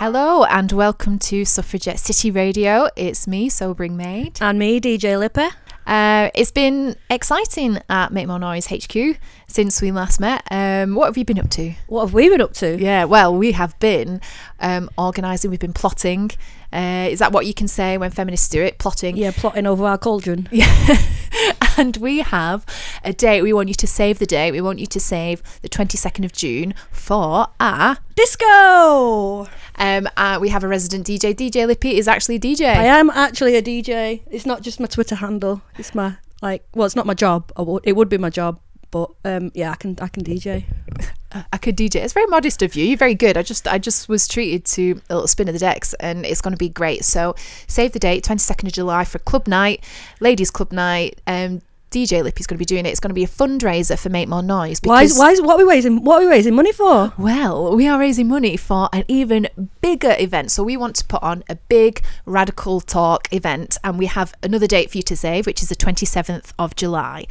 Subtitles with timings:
[0.00, 2.88] Hello and welcome to Suffragette City Radio.
[2.96, 4.38] It's me, Sobering Maid.
[4.40, 5.54] And me, DJ Lippy.
[5.86, 10.42] Uh, it's been exciting at Make More Noise HQ since we last met.
[10.50, 11.74] Um, what have you been up to?
[11.86, 12.80] What have we been up to?
[12.80, 14.22] Yeah, well, we have been
[14.58, 16.30] um, organising, we've been plotting.
[16.72, 18.78] Uh, is that what you can say when feminists do it?
[18.78, 19.18] Plotting?
[19.18, 20.48] Yeah, plotting over our cauldron.
[20.50, 20.96] Yeah.
[21.80, 22.66] and we have
[23.02, 23.40] a date.
[23.40, 24.52] We want you to save the date.
[24.52, 29.48] We want you to save the 22nd of June for a disco.
[29.76, 31.34] Um, uh, we have a resident DJ.
[31.34, 32.66] DJ Lippy is actually a DJ.
[32.66, 34.20] I am actually a DJ.
[34.30, 35.62] It's not just my Twitter handle.
[35.78, 36.66] It's my like.
[36.74, 37.50] Well, it's not my job.
[37.56, 40.64] I would, it would be my job, but um, yeah, I can I can DJ.
[41.52, 41.96] I could DJ.
[41.96, 42.84] It's very modest of you.
[42.84, 43.38] You're very good.
[43.38, 46.42] I just I just was treated to a little spin of the decks, and it's
[46.42, 47.06] going to be great.
[47.06, 47.34] So
[47.66, 49.82] save the date, 22nd of July for club night,
[50.20, 51.22] ladies club night.
[51.26, 52.90] Um, DJ Lippy's going to be doing it.
[52.90, 54.80] It's going to be a fundraiser for Make More Noise.
[54.84, 56.04] Why is, why is what are we raising?
[56.04, 57.12] What are we raising money for?
[57.18, 59.48] Well, we are raising money for an even
[59.80, 60.52] bigger event.
[60.52, 64.68] So we want to put on a big radical talk event, and we have another
[64.68, 67.26] date for you to save, which is the 27th of July.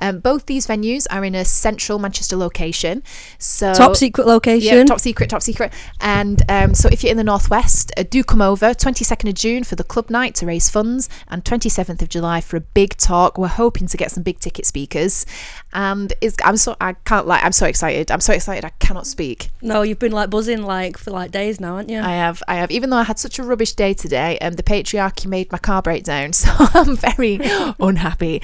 [0.00, 3.02] Um, both these venues are in a central Manchester location.
[3.38, 4.78] So top secret location.
[4.78, 5.72] Yeah, top secret, top secret.
[6.00, 8.74] And um, so if you're in the northwest, uh, do come over.
[8.74, 12.56] 22nd of June for the club night to raise funds, and 27th of July for
[12.56, 13.38] a big talk.
[13.38, 15.26] We're hoping to get some big ticket speakers,
[15.72, 18.10] and it's, I'm so I can't like I'm so excited.
[18.10, 19.50] I'm so excited I cannot speak.
[19.62, 22.00] No, you've been like buzzing like for like days now, haven't you?
[22.00, 22.70] I have, I have.
[22.70, 25.58] Even though I had such a rubbish day today, and um, the patriarchy made my
[25.58, 27.38] car break down, so I'm very
[27.80, 28.40] unhappy.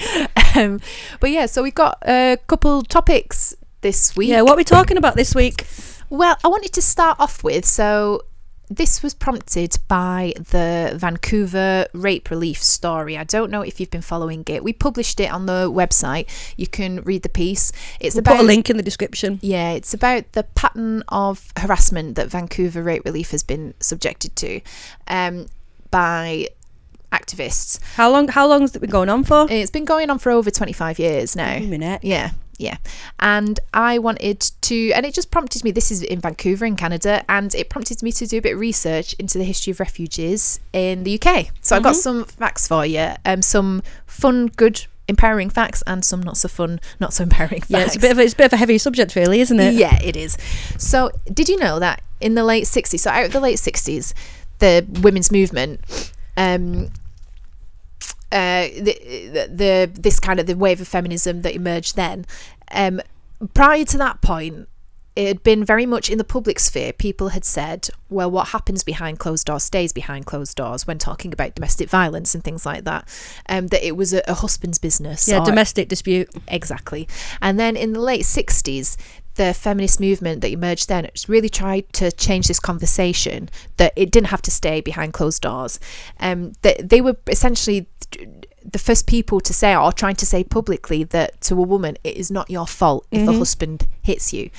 [0.55, 0.79] Um,
[1.19, 4.29] but yeah, so we've got a couple topics this week.
[4.29, 5.65] Yeah, what are we talking about this week?
[6.09, 8.23] Well, I wanted to start off with so
[8.69, 13.17] this was prompted by the Vancouver rape relief story.
[13.17, 14.63] I don't know if you've been following it.
[14.63, 16.27] We published it on the website.
[16.57, 17.71] You can read the piece.
[17.99, 19.39] It's we'll about put a link in the description.
[19.41, 24.59] Yeah, it's about the pattern of harassment that Vancouver rape relief has been subjected to
[25.07, 25.47] um,
[25.89, 26.49] by
[27.11, 27.79] activists.
[27.95, 28.27] How long?
[28.27, 29.47] How long has it been going on for?
[29.49, 31.55] It's been going on for over twenty five years now.
[31.55, 32.03] A minute.
[32.03, 32.77] Yeah, yeah.
[33.19, 35.71] And I wanted to, and it just prompted me.
[35.71, 38.59] This is in Vancouver, in Canada, and it prompted me to do a bit of
[38.59, 41.47] research into the history of refugees in the UK.
[41.61, 41.75] So.
[41.75, 41.99] I've got mm-hmm.
[41.99, 43.13] some facts for you.
[43.25, 47.69] Um, some fun, good empowering facts and some not so fun, not so empowering facts.
[47.69, 49.59] Yeah, it's a bit of a, it's a bit of a heavy subject, really, isn't
[49.59, 49.75] it?
[49.75, 50.37] Yeah, it is.
[50.77, 54.13] So, did you know that in the late '60s, so out of the late '60s,
[54.59, 56.91] the women's movement um,
[58.31, 62.25] uh, the, the, this kind of the wave of feminism that emerged then.
[62.71, 63.01] Um,
[63.53, 64.69] prior to that point,
[65.15, 66.93] it had been very much in the public sphere.
[66.93, 71.33] People had said, well, what happens behind closed doors stays behind closed doors when talking
[71.33, 73.07] about domestic violence and things like that.
[73.49, 75.27] Um, that it was a, a husband's business.
[75.27, 76.29] Yeah, domestic dispute.
[76.47, 77.07] Exactly.
[77.41, 78.95] And then in the late 60s,
[79.37, 84.27] the feminist movement that emerged then really tried to change this conversation that it didn't
[84.27, 85.79] have to stay behind closed doors.
[86.19, 87.87] Um, that they were essentially
[88.63, 92.17] the first people to say or trying to say publicly that to a woman it
[92.17, 93.31] is not your fault if mm-hmm.
[93.31, 94.49] the husband hits you.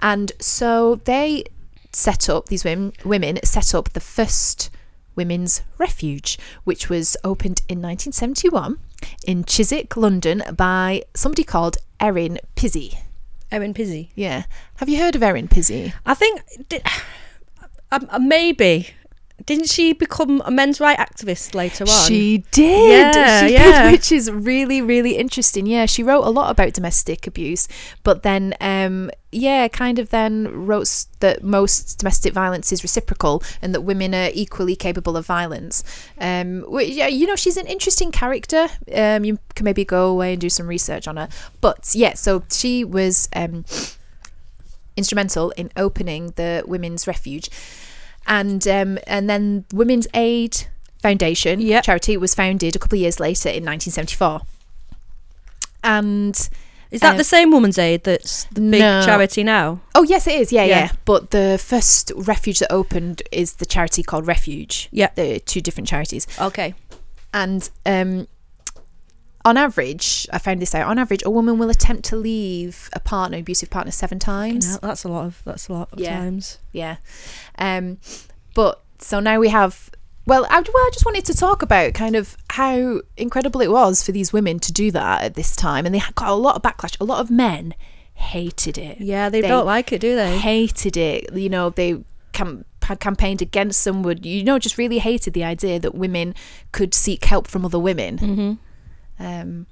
[0.00, 1.44] And so they
[1.92, 4.70] set up these women women set up the first
[5.16, 8.78] women's refuge which was opened in 1971
[9.26, 12.98] in Chiswick, London by somebody called Erin Pizzey.
[13.50, 14.10] Erin Pizzey.
[14.14, 14.44] Yeah.
[14.76, 15.92] Have you heard of Erin Pizzey?
[16.04, 16.42] I think
[17.92, 18.90] um, uh, maybe
[19.46, 22.06] didn't she become a men's right activist later on?
[22.06, 23.14] She did.
[23.14, 23.82] Yeah, she yeah.
[23.84, 25.66] Did, which is really, really interesting.
[25.66, 27.68] Yeah, she wrote a lot about domestic abuse,
[28.02, 33.74] but then, um, yeah, kind of then wrote that most domestic violence is reciprocal and
[33.74, 35.84] that women are equally capable of violence.
[36.20, 38.68] Um, yeah, you know, she's an interesting character.
[38.92, 41.28] Um, you can maybe go away and do some research on her.
[41.60, 43.64] But yeah, so she was um,
[44.96, 47.50] instrumental in opening the women's refuge
[48.28, 50.66] and um, and then Women's Aid
[51.02, 51.84] Foundation yep.
[51.84, 54.42] charity was founded a couple of years later in 1974.
[55.82, 56.48] And
[56.90, 59.02] is that um, the same Women's Aid that's the big no.
[59.04, 59.80] charity now?
[59.94, 60.52] Oh yes, it is.
[60.52, 64.88] Yeah, yeah, yeah, But the first refuge that opened is the charity called Refuge.
[64.92, 66.26] Yeah, the two different charities.
[66.40, 66.74] Okay.
[67.32, 68.26] And um,
[69.44, 70.88] on average, I found this out.
[70.88, 74.78] On average, a woman will attempt to leave a partner, abusive partner, seven times.
[74.80, 76.18] that's a lot of that's a lot of yeah.
[76.18, 76.58] times.
[76.72, 76.96] Yeah.
[77.58, 77.98] Um,
[78.54, 79.90] but so now we have.
[80.26, 84.02] Well, I, well, I just wanted to talk about kind of how incredible it was
[84.02, 86.62] for these women to do that at this time, and they got a lot of
[86.62, 87.00] backlash.
[87.00, 87.74] A lot of men
[88.14, 89.00] hated it.
[89.00, 90.36] Yeah, they, they don't like it, do they?
[90.36, 91.32] Hated it.
[91.32, 94.02] You know, they cam- had campaigned against them.
[94.02, 94.58] Would you know?
[94.58, 96.34] Just really hated the idea that women
[96.72, 98.18] could seek help from other women.
[98.18, 98.52] Mm-hmm
[99.18, 99.66] um,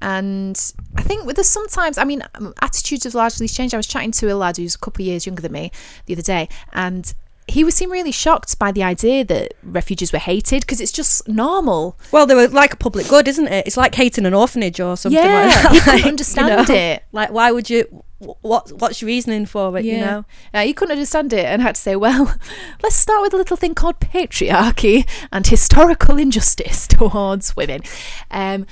[0.00, 2.22] and I think with the sometimes, I mean,
[2.60, 3.72] attitudes have largely changed.
[3.72, 5.70] I was chatting to a lad who's a couple of years younger than me
[6.06, 7.14] the other day, and
[7.48, 11.26] he was seemed really shocked by the idea that refugees were hated because it's just
[11.28, 11.98] normal.
[12.12, 13.66] Well, they were like a public good, isn't it?
[13.66, 15.72] It's like hating an orphanage or something yeah, like that.
[15.72, 17.04] he couldn't Like, you understand know, it.
[17.12, 18.04] Like, why would you?
[18.18, 19.84] What What's your reasoning for it?
[19.84, 20.24] You know.
[20.54, 22.36] Uh, he couldn't understand it and had to say, well,
[22.82, 27.82] let's start with a little thing called patriarchy and historical injustice towards women.
[28.30, 28.66] Um,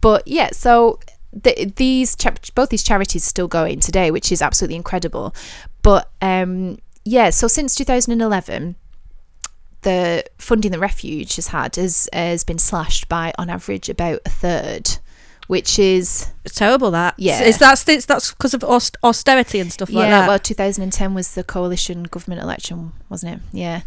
[0.00, 0.98] but yeah, so
[1.42, 5.34] th- these cha- both these charities still going today, which is absolutely incredible.
[5.82, 8.74] But um, yeah, so since 2011,
[9.82, 14.28] the funding that Refuge has had has has been slashed by on average about a
[14.28, 14.98] third,
[15.46, 17.14] which is It's terrible that.
[17.16, 17.44] Yeah.
[17.44, 20.28] Is that's that's because of austerity and stuff like yeah, that.
[20.28, 23.40] well, 2010 was the coalition government election, wasn't it?
[23.52, 23.82] Yeah.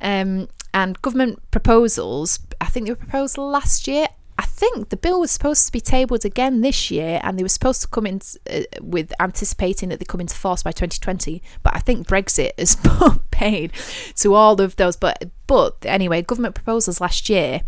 [0.00, 4.06] Um, and government proposals, I think they were proposed last year.
[4.40, 7.50] I think the bill was supposed to be tabled again this year, and they were
[7.50, 11.42] supposed to come in uh, with anticipating that they come into force by 2020.
[11.62, 13.74] But I think Brexit has put paid
[14.16, 14.96] to all of those.
[14.96, 17.60] But but anyway, government proposals last year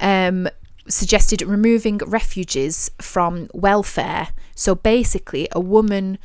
[0.00, 0.48] um,
[0.88, 4.30] suggested removing refugees from welfare.
[4.56, 6.18] So basically, a woman,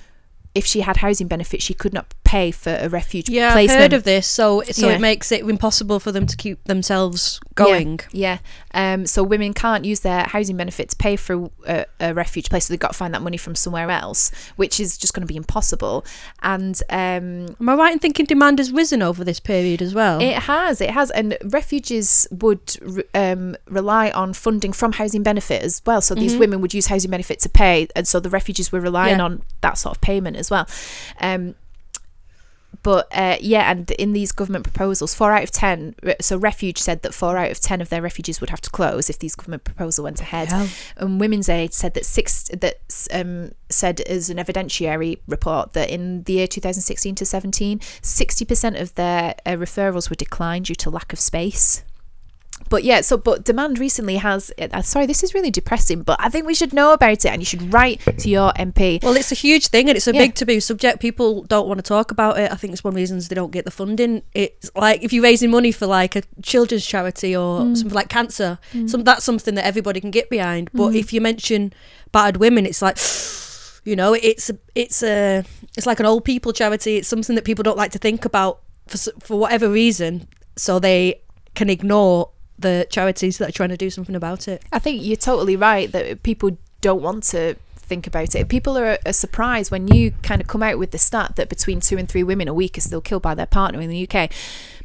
[0.56, 3.80] if she had housing benefits, she could not pay for a refuge yeah, I've placement.
[3.81, 4.28] heard of this.
[4.28, 4.96] So so Yeah.
[4.98, 8.00] it makes it impossible for them to keep themselves going.
[8.12, 8.38] Yeah.
[8.74, 12.66] Um, so women can't use their housing benefit to pay for a, a refuge place,
[12.66, 15.31] so they've got to find that money from somewhere else, which is just going to
[15.34, 16.06] be impossible.
[16.44, 20.22] And um, Am I right in thinking demand has risen over this period as well?
[20.22, 22.75] It has, it has, and refugees would
[23.16, 26.02] um, rely on funding from housing benefit as well.
[26.02, 29.18] So these women would use housing benefit to pay, and so the refugees were relying
[29.18, 29.25] Yeah.
[29.25, 30.68] on that sort of payment as well.
[31.20, 31.56] Um,
[32.81, 35.95] but uh, yeah, and in these government proposals, four out of ten.
[36.21, 39.10] So Refuge said that four out of ten of their refuges would have to close
[39.10, 40.50] if these government proposal went ahead.
[40.50, 40.69] Hell.
[40.98, 42.75] And Women's Aid said that six that
[43.13, 48.75] um, said as an evidentiary report that in the year 2016 to 17, 60 percent
[48.77, 51.83] of their uh, referrals were declined due to lack of space.
[52.70, 54.52] But yeah, so but demand recently has.
[54.60, 57.42] Uh, sorry, this is really depressing, but I think we should know about it, and
[57.42, 59.00] you should write to your MP.
[59.02, 60.20] Well, it's a huge thing and it's a Yeah.
[60.22, 61.00] big taboo subject.
[61.00, 62.52] People don't want to talk about it.
[62.52, 64.22] I think it's one of the reasons they don't get the funding.
[64.36, 67.78] It's like if you're raising money for like a children's charity or Mm.
[67.78, 70.70] something like cancer, some that's something that everybody can get behind.
[70.72, 70.78] Mm.
[70.78, 71.74] But if you mention
[72.12, 72.98] battered women, it's like
[73.86, 75.44] you know, it's a, it's a
[75.76, 76.98] it's like an old people charity.
[76.98, 81.22] It's something that people don't like to think about for for whatever reason, so they
[81.56, 82.30] can ignore
[82.60, 84.64] the charities that are trying to do something about it.
[84.72, 87.56] I think you're totally right that people don't want to
[87.89, 88.47] think about it.
[88.47, 91.81] People are, are surprised when you kind of come out with the stat that between
[91.81, 94.31] two and three women a week are still killed by their partner in the UK,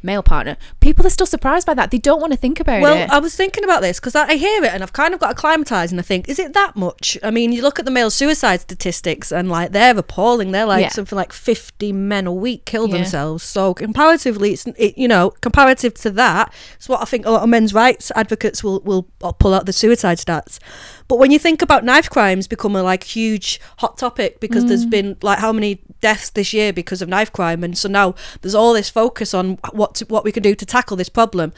[0.03, 0.57] male partner.
[0.81, 1.91] People are still surprised by that.
[1.91, 3.07] They don't want to think about Well, it.
[3.07, 5.19] Well, I was thinking about this because I, I hear it and I've kind of
[5.19, 7.17] got acclimatized and I think, is it that much?
[7.23, 10.51] I mean, you look at the male suicide statistics and like they're appalling.
[10.51, 10.89] They're like Yeah.
[10.89, 12.97] something like 50 men a week kill Yeah.
[12.97, 13.43] themselves.
[13.43, 17.43] So comparatively, it's it, you know comparative to that, it's what I think a lot
[17.43, 20.59] of men's rights advocates will will uh, pull out the suicide stats.
[21.07, 24.67] But when you think about knife crimes become a like huge hot topic because Mm.
[24.69, 28.15] there's been like how many deaths this year because of knife crime, and so now
[28.41, 31.53] there's all this focus on what to, what we can do to tackle this problem.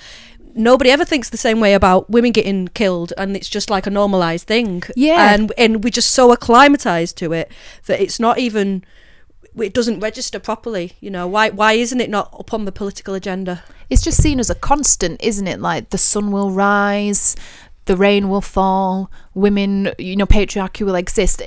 [0.53, 3.91] Nobody ever thinks the same way about women getting killed, and it's just like a
[3.91, 4.83] normalized thing.
[4.95, 5.33] Yeah.
[5.33, 7.51] and and we're just so acclimatized to it
[7.85, 8.83] that it's not even.
[9.55, 11.25] It doesn't register properly, you know.
[11.27, 11.49] Why?
[11.49, 13.63] Why isn't it not upon the political agenda?
[13.89, 15.61] it's just seen as a constant, isn't it?
[15.61, 17.37] Like the sun will rise,
[17.87, 21.41] the rain will fall, women, you know, patriarchy will exist.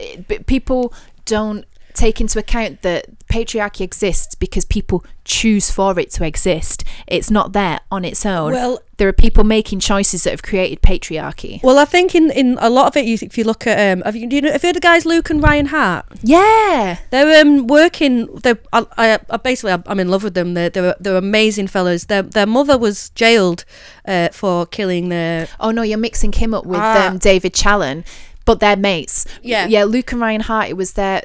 [0.46, 0.92] People
[1.24, 1.64] don't
[2.00, 6.82] take into account that patriarchy exists because people choose for it to exist.
[7.06, 8.52] It's not there on its own.
[8.52, 11.62] Well- there are people making choices that have created patriarchy.
[11.62, 14.02] Well, I think in, in a lot of it, you, if you look at um,
[14.02, 16.04] have you, do you know, have you heard the guys Luke and Ryan Hart?
[16.22, 16.98] Yeah.
[17.08, 18.26] They're um, working.
[18.42, 20.52] They're I, I, I basically I'm in love with them.
[20.52, 22.06] They're they're, they're amazing fellows.
[22.06, 23.64] Their their mother was jailed
[24.04, 27.08] uh, for killing their Oh no, you're mixing him up with Ah.
[27.08, 28.04] um, David Challen,
[28.44, 29.26] but they're mates.
[29.42, 29.66] Yeah.
[29.66, 31.22] Yeah, Luke and Ryan Hart, it was their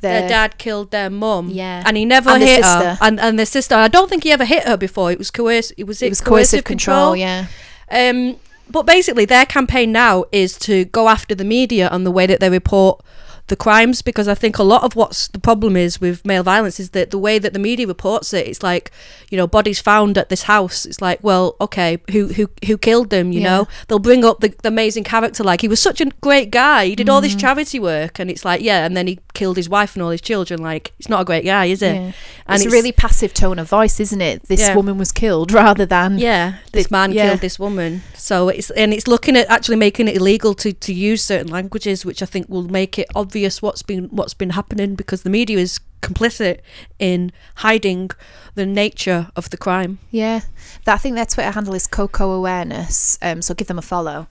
[0.00, 1.50] their, their dad killed their mum.
[1.50, 1.82] Yeah.
[1.86, 2.98] and he never And the hit her.
[3.00, 3.74] And and their sister.
[3.74, 5.12] I don't think he ever hit her before.
[5.12, 5.74] It was coercive.
[5.78, 7.46] It was it, it was coercive control, yeah.
[7.90, 8.36] Um,
[8.70, 12.40] but basically, their campaign now is to go after the media and the way that
[12.40, 13.04] they report
[13.48, 16.78] the crimes because I think a lot of what's the problem is with male violence
[16.80, 18.90] is that the way that the media reports it, it's like,
[19.30, 20.86] you know, bodies found at this house.
[20.86, 23.32] It's like, well, okay, who who who killed them?
[23.32, 23.50] You Yeah.
[23.50, 26.86] know, they'll bring up the, the amazing character like he was such a great guy.
[26.86, 27.24] He did all Mm.
[27.24, 30.10] this charity work, and it's like, yeah, and then he killed his wife and all
[30.10, 30.62] his children.
[30.62, 31.94] Like, he's not a great guy, is it?
[31.94, 32.12] Yeah.
[32.46, 34.42] And it's, a really passive tone of voice, isn't it?
[34.48, 34.76] This Yeah.
[34.76, 38.92] woman was killed rather than yeah this The- man killed this woman so it's and
[38.94, 42.48] it's looking at actually making it illegal to to use certain languages which i think
[42.48, 43.31] will make it obvious
[43.62, 46.60] what's been what's been happening because the media is complicit
[46.98, 48.10] in hiding
[48.54, 49.98] the nature of the crime.
[50.10, 50.40] Yeah,
[50.84, 53.18] that, I think their Twitter handle is Coco Awareness.
[53.22, 54.26] Um, so give them a follow.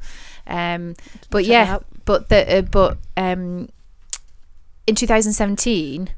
[0.47, 0.95] Um,
[1.29, 3.69] but Check yeah, but the uh, but um,
[4.87, 6.09] in 2017.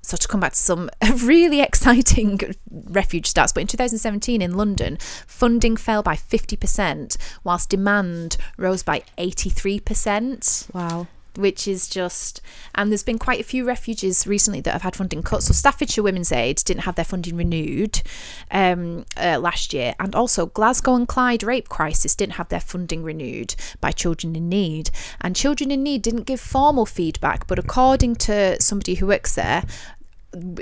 [0.00, 0.88] So to come back to some
[1.22, 2.40] really exciting
[2.70, 9.02] refuge stats, but in 2017 in London, funding fell by 50%, whilst demand rose by
[9.18, 11.08] 83% Wow.
[11.38, 12.40] Which is just
[12.74, 16.02] and there's been quite a few refuges recently that have had funding cut so staffordshire
[16.02, 18.02] women's aid didn't have their funding renewed
[18.50, 23.02] um, uh, last year and also glasgow and clyde rape crisis didn't have their funding
[23.02, 24.90] renewed by children in need
[25.20, 29.62] and children in need didn't give formal feedback but according to somebody who works there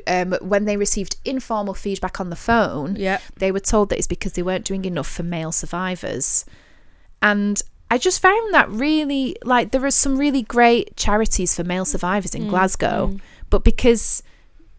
[0.06, 3.18] um, when they received informal feedback on the phone Yeah.
[3.37, 6.45] they were told that it's because they weren't doing enough for male survivors.
[7.21, 11.85] And I just found that really like there are some really great charities for male
[11.85, 13.21] survivors in mm, Glasgow, mm.
[13.49, 14.23] but because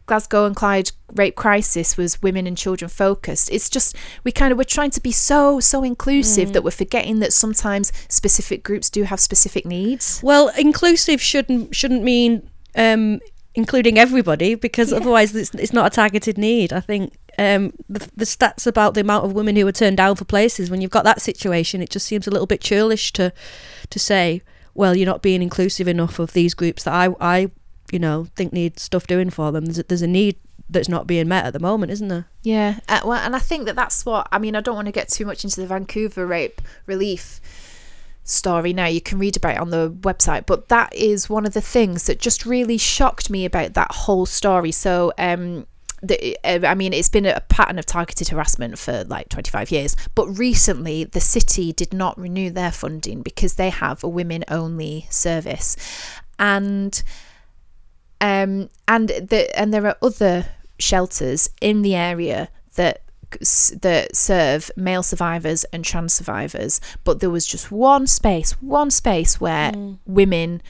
[0.08, 3.96] Glasgow and Clyde rape crisis was women and children focused, it's just
[4.26, 6.54] we kind of we're trying to be so so inclusive mm.
[6.54, 10.20] that we're forgetting that sometimes specific groups do have specific needs.
[10.22, 13.22] Well, inclusive shouldn't shouldn't mean um,
[13.56, 16.72] including everybody because otherwise it's, it's not a targeted need.
[16.72, 20.16] I think um, the, the stats about the amount of women who are turned down
[20.16, 23.32] for places when you've got that situation, it just seems a little bit churlish to
[23.90, 24.42] to say,
[24.74, 27.52] well, you're not being inclusive enough of these groups that I I
[27.92, 29.66] you know think need stuff doing for them.
[29.66, 30.38] There's a, there's a need
[30.70, 32.28] that's not being met at the moment, isn't there?
[32.44, 34.56] Yeah, uh, well, and I think that that's what I mean.
[34.56, 37.40] I don't want to get too much into the Vancouver rape relief
[38.24, 38.88] story now.
[38.88, 42.06] You can read about it on the website, but that is one of the things
[42.08, 44.72] that just really shocked me about that whole story.
[44.72, 45.66] So, um,
[46.02, 49.96] the, uh, I mean, it's been a pattern of targeted harassment for like 25 years,
[50.16, 55.08] but recently the city did not renew their funding because they have a women only
[55.10, 55.76] service.
[56.40, 57.02] And
[58.22, 60.48] um, and the and there are other
[60.80, 63.02] shelters in the area that
[63.82, 69.42] that serve male survivors and trans survivors but there was just one space one space
[69.42, 69.74] where
[70.06, 70.62] women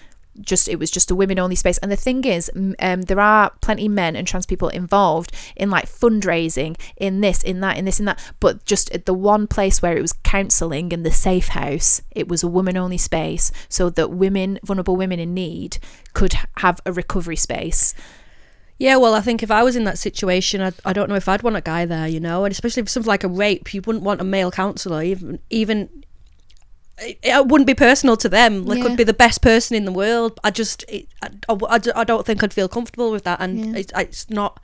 [0.41, 1.77] just it was just a women only space.
[1.79, 5.85] And the thing is um, there are plenty men and trans people involved in like
[5.85, 8.19] fundraising in this in that in this in that.
[8.39, 12.27] But just at the one place where it was counselling and the safe house it
[12.27, 15.77] was a woman only space so that women vulnerable women in need
[16.13, 17.93] could have a recovery space.
[18.79, 21.27] Yeah, well, I think if I was in that situation, I, I don't know if
[21.27, 23.81] I'd want a guy there, you know, and especially if something like a rape, you
[23.83, 25.89] wouldn't want a male counsellor, even even
[26.99, 28.65] it, it wouldn't be personal to them.
[28.65, 28.83] They Yeah.
[28.83, 30.39] could be the best person in the world.
[30.43, 33.79] I just, it, I, I, I don't think I'd feel comfortable with that, and Yeah.
[33.81, 34.59] it, it's not,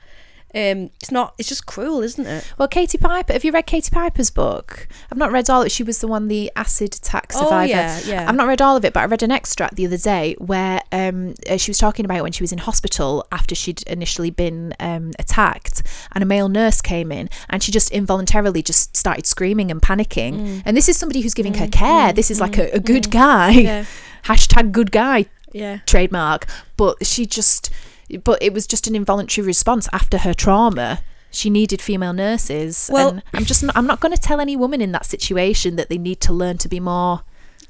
[0.54, 2.52] um, it's not, it's just cruel, isn't it?
[2.58, 4.86] Well, Katie Piper, have you read Katie Piper's book?
[5.10, 5.72] I've not read all of it.
[5.72, 7.56] She was the one, the acid attack survivor.
[7.56, 8.28] Oh, yeah, yeah.
[8.28, 10.80] I've not read all of it, but I read an extract the other day where
[10.92, 14.74] um, uh, she was talking about when she was in hospital after she'd initially been
[14.80, 15.82] um, attacked,
[16.12, 20.34] and a male nurse came in, and she just involuntarily just started screaming and panicking.
[20.34, 20.62] Mm.
[20.64, 22.12] And this is somebody who's giving her care.
[22.12, 23.50] this is like a, a good guy.
[23.50, 23.84] Yeah,
[24.24, 25.78] Hashtag good guy yeah.
[25.86, 26.46] trademark.
[26.76, 27.70] But she just,
[28.16, 31.00] but it was just an involuntary response after her trauma.
[31.30, 32.88] She needed female nurses.
[32.92, 35.76] Well- and I'm just, not, I'm not going to tell any woman in that situation
[35.76, 37.22] that they need to learn to be more.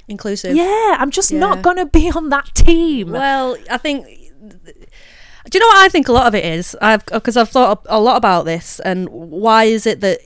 [0.07, 0.55] Inclusive.
[0.55, 1.39] Yeah, I'm just Yeah.
[1.39, 3.11] not going to be on that team.
[3.11, 4.05] Well, I think.
[4.05, 6.75] Do you know what I think a lot of it is?
[6.81, 10.19] I've because I've thought a lot about this and why is it that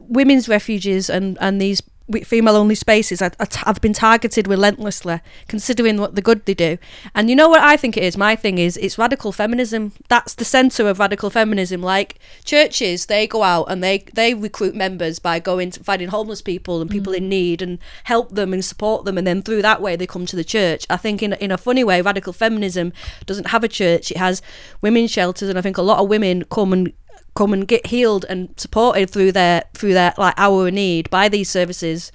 [0.00, 1.80] women's refuges and and these
[2.24, 6.54] female only spaces are, are t- have been targeted relentlessly, considering what the good they
[6.54, 6.76] do.
[7.14, 8.16] And you know what I think it is?
[8.16, 9.92] My thing is it's radical feminism.
[10.08, 11.82] That's the centre of radical feminism.
[11.82, 16.42] Like churches, they go out and they they recruit members by going to finding homeless
[16.42, 17.28] people and people in mm.
[17.28, 20.36] need and help them and support them, and then through that way they come to
[20.36, 20.86] the church.
[20.90, 22.92] I think in in a funny way, radical feminism
[23.24, 24.10] doesn't have a church.
[24.10, 24.42] It has
[24.82, 26.92] women's shelters, and I think a lot of women come and
[27.34, 31.28] come and get healed and supported through their through their like hour of need by
[31.28, 32.12] these services.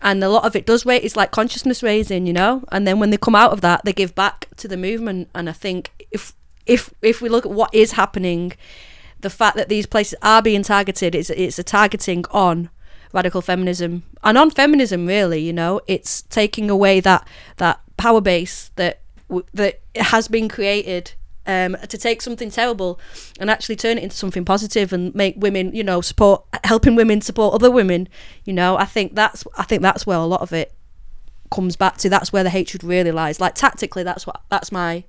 [0.00, 2.64] And a lot of it does rate it's like consciousness raising you know?
[2.72, 5.28] And then when they come out of that they give back to the movement.
[5.34, 6.34] And i think if
[6.66, 8.52] if if we look at what is happening
[9.20, 12.68] the fact that these places are being targeted it's it's a targeting on
[13.12, 15.80] radical feminism and on feminism really you know?
[15.86, 17.28] It's taking away that
[17.58, 19.00] that power base that
[19.52, 21.12] that has been created
[21.46, 22.98] um, to take something terrible
[23.38, 27.20] and actually turn it into something positive and make women, you know, support helping women
[27.20, 28.08] support other women.
[28.44, 30.72] You know, I think that's I think that's where a lot of it
[31.50, 32.08] comes back to.
[32.08, 33.40] That's where the hatred really lies.
[33.40, 35.04] Like tactically, that's what that's my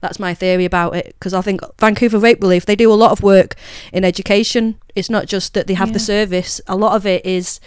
[0.00, 3.12] that's my theory about it because I think Vancouver Rape Relief they do a lot
[3.12, 3.54] of work
[3.92, 4.78] in education.
[4.94, 6.60] It's not just that they have the service.
[6.66, 7.60] A lot of it is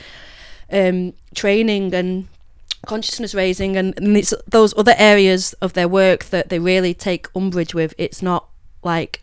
[0.71, 2.27] um, training and
[2.85, 7.27] consciousness raising and, and it's those other areas of their work that they really take
[7.35, 8.47] umbrage with it's not
[8.83, 9.21] like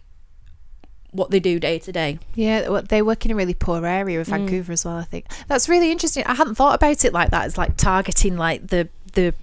[1.10, 2.18] what they do day to day.
[2.34, 4.30] Yeah, they work in a really poor area of mm.
[4.30, 4.96] Vancouver as well.
[4.96, 6.25] I think that's really interesting.
[6.25, 7.46] I hadn't thought about it like that.
[7.46, 9.34] It's like targeting like the the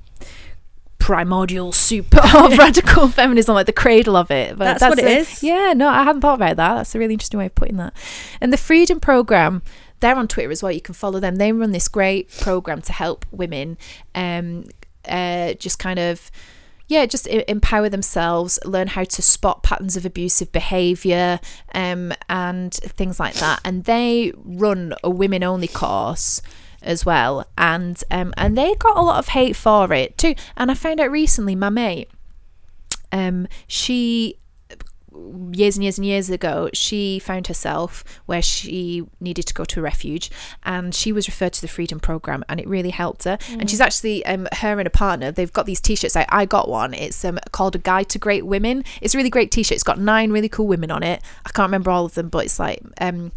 [1.00, 4.58] primordial soup of radical feminism, like the cradle of it.
[4.58, 5.44] But That's what it a- is.
[5.44, 6.76] Yeah, no, I hadn't thought about that.
[6.76, 7.94] That's a really interesting way of putting that.
[8.40, 9.64] And the Freedom Program,
[10.04, 10.72] they're on Twitter as well.
[10.72, 11.38] You can follow them.
[11.38, 13.78] They run this great program to help women,
[14.14, 14.66] um,
[15.08, 16.30] uh, just kind of.
[16.90, 21.40] Yeah, just empower themselves, learn how to spot patterns of abusive behaviour,
[21.74, 23.62] um, and things like that.
[23.64, 26.42] And they run a women only course
[26.82, 30.36] as well, and um, and they got a lot of hate for it too.
[30.58, 32.10] And I found out recently, my mate,
[33.14, 34.38] um, she
[35.52, 39.80] years and years and years ago, she found herself where she needed to go to
[39.80, 40.32] a refuge,
[40.64, 43.38] and she was referred to the Freedom Program, and it really helped her.
[43.50, 46.16] And she's actually, um, her and a partner, they've got these T-shirts.
[46.16, 46.94] I, I got one.
[46.94, 48.84] It's um called a Guide to Great Women.
[49.02, 49.76] It's a really great T-shirt.
[49.76, 51.22] It's got nine really cool women on it.
[51.46, 53.32] I can't remember all of them, but it's like um.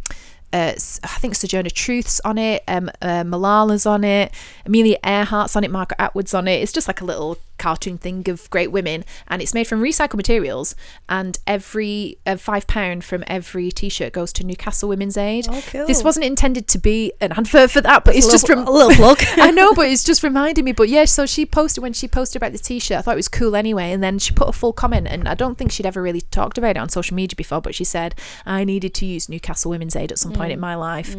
[0.52, 4.32] Uh, I think Sojourner Truth's on it, um, uh, Malala's on it,
[4.64, 6.62] Amelia Earhart's on it, Margaret Atwood's on it.
[6.62, 10.16] It's just like a little cartoon thing of great women, and it's made from recycled
[10.16, 10.74] materials.
[11.08, 15.46] And every uh, five pound from every T-shirt goes to Newcastle Women's Aid.
[15.48, 15.86] Oh, cool.
[15.86, 18.76] This wasn't intended to be an advert for that, but it's just little, from a
[18.76, 19.18] little plug.
[19.36, 20.72] I know, but it's just reminding me.
[20.72, 22.98] But yeah, so she posted when she posted about the t-shirt.
[22.98, 25.06] I thought it was cool anyway, and then she put a full comment.
[25.08, 27.60] And I don't think she'd ever really talked about it on social media before.
[27.60, 30.74] But she said I needed to use Newcastle Women's Aid at some point in my
[30.74, 31.16] life,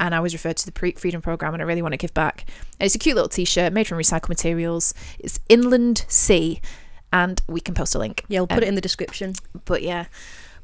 [0.00, 2.14] and I was referred to the Pre- Freedom Program, and I really want to give
[2.14, 2.46] back.
[2.80, 4.94] And it's a cute little t-shirt made from recycled materials.
[5.20, 6.60] It's Inland Sea,
[7.12, 8.24] and we can post a link.
[8.28, 9.34] yeah, we'll put it um, in the description.
[9.66, 10.06] But yeah,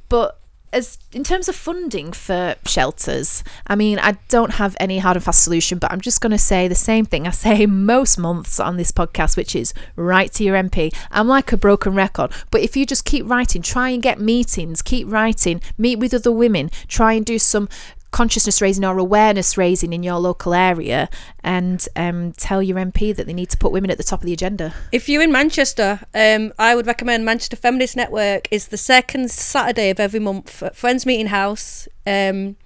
[0.08, 0.40] but
[0.72, 5.24] as in terms of funding for shelters, I mean, I don't have any hard and
[5.24, 8.58] fast solution, but I'm just going to say the same thing I say most months
[8.58, 10.94] on this podcast, which is write to your MP.
[11.10, 14.82] I'm like a broken record, but if you just keep writing, try and get meetings,
[14.82, 17.68] keep writing, meet with other women, try and do some
[18.16, 21.06] consciousness raising or awareness raising in your local area
[21.44, 24.24] and um, tell your MP that they need to put women at the top of
[24.24, 24.72] the agenda.
[24.90, 29.90] If you're in Manchester, um, I would recommend Manchester Feminist Network is the second Saturday
[29.90, 32.56] of every month at Friends Meeting House, um,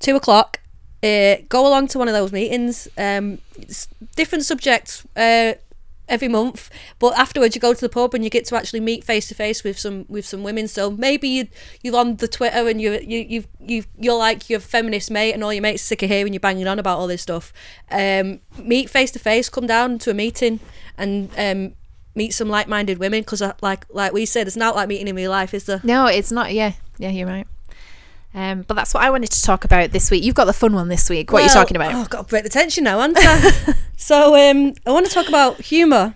[0.00, 0.60] two o'clock.
[1.02, 2.86] Uh, go along to one of those meetings.
[2.98, 3.38] Um,
[4.16, 5.54] different subjects uh,
[6.10, 6.68] every month,
[6.98, 9.34] but afterwards you go to the pub and you get to actually meet face to
[9.34, 10.68] face with some with some women.
[10.68, 11.48] So maybe you
[11.82, 15.42] you're on the Twitter and you you you you you're like your feminist mate and
[15.42, 17.52] all your mates are sick of hearing you banging on about all this stuff.
[17.90, 19.48] Um, meet face to face.
[19.48, 20.60] Come down to a meeting
[20.98, 21.74] and um,
[22.14, 25.30] meet some like-minded women because like like we said, it's not like meeting in real
[25.30, 25.80] life, is there?
[25.82, 26.52] No, it's not.
[26.52, 27.46] Yeah, yeah, you're right.
[28.32, 30.22] Um, but that's what I wanted to talk about this week.
[30.22, 31.32] You've got the fun one this week.
[31.32, 31.92] What are you talking about?
[31.94, 33.74] Oh, I've got to break the tension now, haven't I?
[33.96, 36.14] so um, I want to talk about humour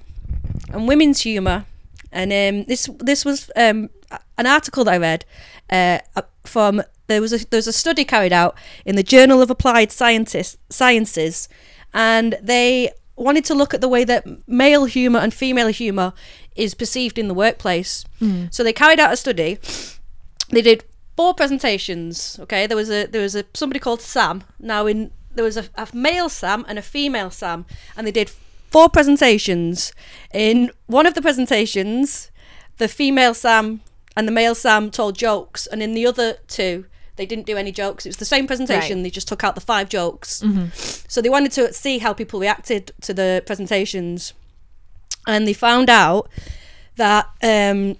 [0.72, 1.66] and women's humour.
[2.12, 3.90] And um, this this was um,
[4.38, 5.24] an article that I read
[5.70, 5.98] uh,
[6.44, 9.90] from there was a there was a study carried out in the Journal of Applied
[9.90, 11.48] Scientist, Sciences,
[11.92, 16.12] and they wanted to look at the way that male humour and female humour
[16.56, 18.04] is perceived in the workplace.
[18.50, 19.58] So they carried out a study.
[20.50, 20.84] They did
[21.16, 22.38] four presentations.
[22.40, 24.44] Okay, there was a there was a somebody called Sam.
[24.58, 28.30] Now in there was a, a male Sam and a female Sam, and they did
[28.70, 29.92] four presentations.
[30.32, 32.30] In one of the presentations,
[32.78, 33.80] the female Sam
[34.16, 37.72] and the male Sam told jokes, and in the other two, they didn't do any
[37.72, 38.06] jokes.
[38.06, 38.98] It was the same presentation.
[38.98, 39.04] Right.
[39.04, 40.42] They just took out the five jokes.
[41.08, 44.34] So they wanted to see how people reacted to the presentations,
[45.26, 46.28] and they found out
[46.96, 47.96] that um,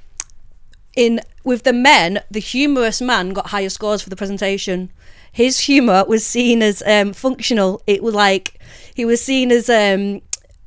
[0.97, 4.91] in with the men, the humorous man got higher scores for the presentation.
[5.31, 7.83] His humor was seen as um, functional.
[7.87, 8.61] It was like
[8.95, 10.23] he was seen as um,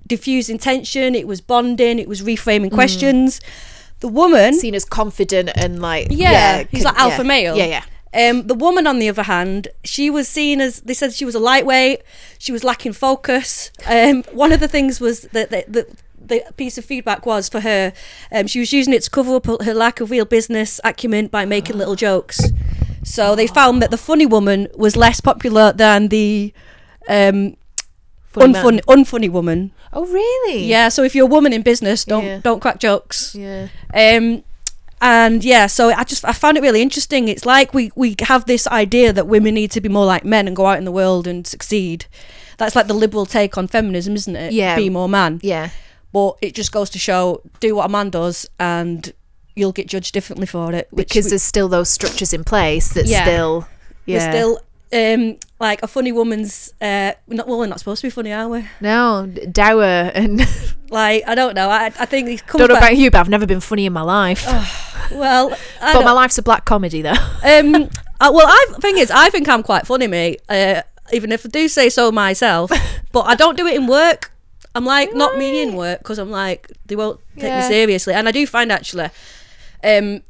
[0.05, 1.15] diffusing tension.
[1.15, 1.99] It was bonding.
[1.99, 3.39] It was reframing questions.
[3.99, 7.27] The woman, Seen as confident and like yeah, he's can- like alpha yeah.
[7.27, 7.57] male.
[7.57, 7.83] Yeah, yeah.
[8.13, 11.35] Um, the woman, on the other hand, she was seen as they said she was
[11.35, 12.03] a lightweight.
[12.37, 13.71] She was lacking focus.
[13.85, 15.87] Um, one of the things was that the, the,
[16.27, 17.93] the piece of feedback was for her.
[18.31, 21.45] Um, she was using it to cover up her lack of real business acumen by
[21.45, 22.39] making little jokes.
[23.03, 26.53] So they found that the funny woman was less popular than the
[27.07, 27.55] um,
[28.29, 29.71] Funny unfunny, unfunny woman.
[29.93, 30.65] Oh, really?
[30.65, 30.89] Yeah.
[30.89, 32.39] So if you're a woman in business, don't Yeah.
[32.43, 33.33] don't crack jokes.
[33.33, 33.69] Yeah.
[33.93, 34.43] Um,
[35.01, 37.27] and yeah, so I just I found it really interesting.
[37.29, 40.47] It's like we we have this idea that women need to be more like men
[40.47, 42.05] and go out in the world and succeed.
[42.57, 44.51] That's like the liberal take on feminism, isn't it?
[44.53, 44.75] Yeah.
[44.75, 45.39] Be more man.
[45.41, 45.69] Yeah.
[46.17, 49.11] But it just goes to show do what a man does and
[49.55, 50.87] you'll get judged differently for it.
[50.93, 53.23] Because we- there's still those structures in place that Yeah.
[53.23, 53.67] still.
[54.05, 54.29] Yeah.
[54.31, 54.59] still
[54.93, 58.31] um like a funny woman's uh we're not well we're not supposed to be funny,
[58.31, 58.65] are we?
[58.79, 60.41] No, dour and
[60.89, 61.69] Like I don't know.
[61.69, 63.85] I I think it comes don't know back, about you, but I've never been funny
[63.85, 64.45] in my life.
[65.11, 67.11] well I but my life's a black comedy, though.
[67.43, 70.41] um Uh, well, I thing is, I think I'm quite funny, mate.
[70.49, 70.81] Uh,
[71.13, 72.71] even if I do say so myself,
[73.11, 74.31] but I don't do it in work.
[74.77, 77.57] I'm like not me in work because I'm like they won't take Yeah.
[77.57, 79.09] me seriously, and I do find actually,
[79.83, 80.21] um,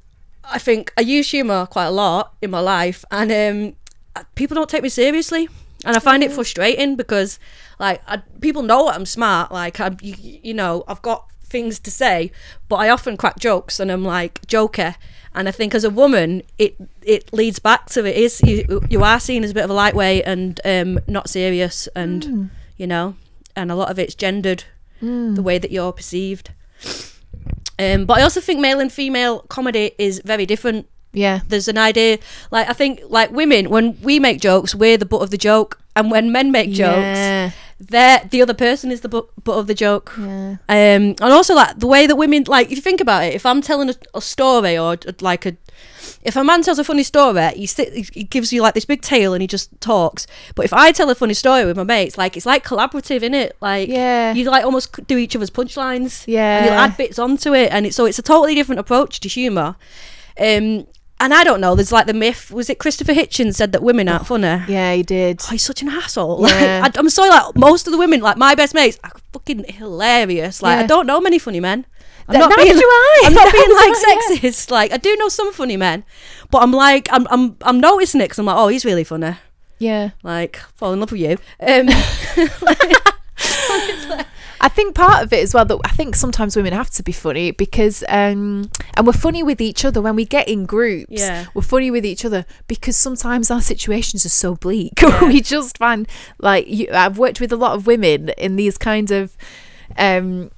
[0.43, 4.69] I think I use humour quite a lot in my life, and um, people don't
[4.69, 5.49] take me seriously,
[5.85, 7.39] and I find it frustrating because
[7.79, 10.15] like I, people know I'm smart, like I, you,
[10.49, 12.31] you know, I've got things to say,
[12.69, 14.95] but I often crack jokes, and I'm like joker.
[15.35, 19.03] And I think as a woman, it it leads back to it is you you
[19.03, 23.15] are seen as a bit of a lightweight and um, not serious, and you know,
[23.57, 24.63] and a lot of it's gendered
[25.01, 26.51] the way that you're perceived.
[27.79, 30.87] Um, but I also think male and female comedy is very different.
[31.13, 31.41] Yeah.
[31.47, 32.17] There's an idea,
[32.51, 35.79] like I think, like women, when we make jokes, we're the butt of the joke,
[35.95, 37.51] and when men make jokes, Yeah.
[37.79, 40.13] they're the other person is the butt, butt of the joke.
[40.19, 40.57] Yeah.
[40.69, 43.45] Um, and also like the way that women, like if you think about it, if
[43.45, 45.55] I'm telling a, a story or like a,
[46.21, 49.01] if a man tells a funny story, he, sit, he gives you like this big
[49.01, 50.27] tale and he just talks.
[50.55, 53.33] But if I tell a funny story with my mates, like it's like collaborative, in
[53.33, 53.55] it?
[53.61, 54.33] Like Yeah.
[54.33, 56.23] you like almost do each other's punchlines.
[56.27, 56.65] Yeah.
[56.65, 59.75] you'll add bits onto it, and it's so it's a totally different approach to humour.
[60.39, 60.87] Um,
[61.19, 61.73] and I don't know.
[61.73, 62.51] There's like the myth.
[62.51, 64.61] Was it Christopher Hitchens said that women aren't funny?
[64.67, 65.41] Yeah, he did.
[65.45, 66.47] Oh, he's such an asshole.
[66.47, 66.81] Yeah.
[66.83, 69.63] Like, I, I'm sorry, like most of the women, like my best mates, are fucking
[69.67, 70.61] hilarious.
[70.61, 70.83] Like Yeah.
[70.83, 71.85] I don't know many funny men.
[72.27, 73.21] I'm not being, do I.
[73.25, 74.71] I'm not being like sexist.
[74.71, 76.03] Like I do know some funny men,
[76.51, 79.35] but I'm like I'm I'm I'm noticing it because I'm like, oh, he's really funny.
[79.79, 80.11] Yeah.
[80.23, 81.37] Like fall in love with you.
[81.59, 81.89] Um,
[84.59, 87.11] I think part of it as well that I think sometimes women have to be
[87.11, 91.11] funny because um and we're funny with each other when we get in groups.
[91.11, 91.45] Yeah.
[91.53, 94.93] We're funny with each other because sometimes our situations are so bleak.
[95.01, 95.25] Yeah.
[95.25, 96.07] we just find
[96.39, 99.37] like you, I've worked with a lot of women in these kind of
[99.97, 100.49] um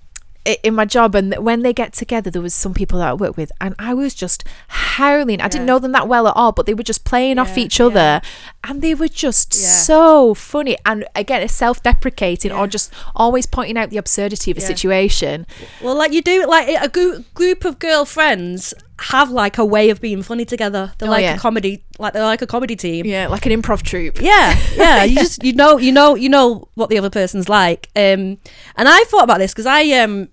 [0.63, 3.35] in my job and when they get together there was some people that I work
[3.37, 6.65] with and I was just howling I didn't know them that well at all but
[6.65, 8.21] they were just playing off Yeah, each other
[8.63, 9.67] and they were just Yeah.
[9.67, 12.57] so funny and again it's self-deprecating Yeah.
[12.59, 14.67] or just always pointing out the absurdity of a Yeah.
[14.67, 15.45] situation
[15.81, 20.01] well, like you do, like a group group of girlfriends have like a way of
[20.01, 20.91] being funny together.
[20.97, 21.35] They're Oh, like yeah.
[21.35, 23.05] a comedy, like they're like a comedy team.
[23.05, 25.03] yeah like an improv troupe Yeah, yeah.
[25.09, 27.87] You just you know you know you know what the other person's like.
[27.95, 28.37] Um,
[28.75, 30.27] and I thought about this because I um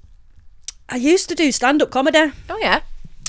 [0.88, 2.80] I used to do stand up comedy oh yeah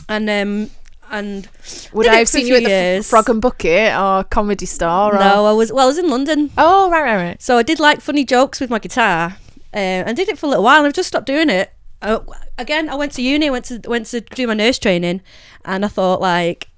[0.09, 0.69] and um
[1.09, 1.47] and
[1.93, 5.15] would I have seen you at few the F- Frog and Bucket or Comedy Store
[5.15, 7.63] or no I was well I was in London oh right right right so I
[7.63, 9.37] did like funny jokes with my guitar
[9.73, 11.71] uh, and did it for a little while and I've just stopped doing it.
[12.01, 12.19] Uh,
[12.57, 15.21] again, I went to uni, went to went to do my nurse training,
[15.65, 16.69] and I thought like.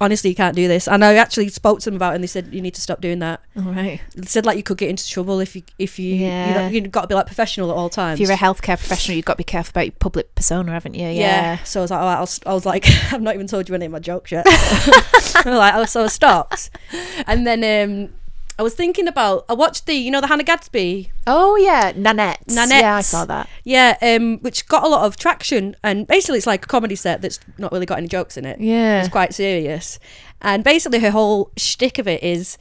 [0.00, 0.88] Honestly, you can't do this.
[0.88, 3.00] And I actually spoke to them about it, and they said you need to stop
[3.00, 3.40] doing that.
[3.56, 6.48] all right They said like you could get into trouble if you if you Yeah.
[6.48, 8.18] you know, you've got to be like professional at all times.
[8.20, 10.94] if you're a healthcare professional you've got to be careful about your public persona haven't
[10.94, 11.12] you yeah.
[11.12, 13.68] yeah So I was like, oh, I was, I was like, I've not even told
[13.68, 14.44] you any of my jokes yet.
[14.48, 16.70] I was like, oh, so I stopped,
[17.28, 18.12] and then um,
[18.58, 22.40] I was thinking about I watched the you know the Hannah Gadsby oh yeah Nanette
[22.48, 22.82] Nanette.
[22.82, 26.46] yeah I saw that yeah um which got a lot of traction and basically it's
[26.46, 28.60] like a comedy set that's not really got any jokes in it.
[28.60, 29.98] yeah It's quite serious,
[30.40, 32.56] and basically her whole shtick of it is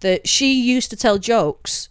[0.00, 1.88] that she used to tell jokes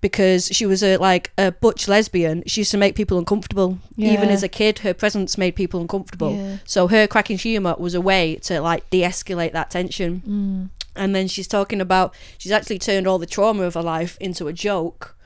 [0.00, 2.42] because she was a like a butch lesbian.
[2.46, 3.78] She used to make people uncomfortable.
[3.96, 6.34] Even as a kid, her presence made people uncomfortable.
[6.36, 6.56] Yeah.
[6.64, 10.22] So her cracking humour was a way to like de-escalate that tension.
[10.26, 10.70] Mm.
[10.96, 14.48] And then she's talking about she's actually turned all the trauma of her life into
[14.48, 15.16] a joke,